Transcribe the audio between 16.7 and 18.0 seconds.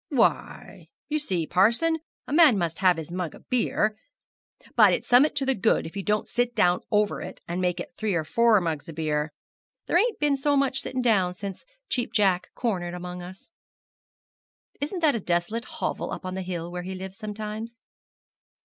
where he lives sometimes?'